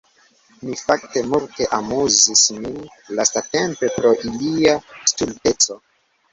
[0.61, 2.81] Mi fakte multe amuzis min
[3.21, 4.77] lastatempe pro ilia
[5.15, 5.81] stulteco.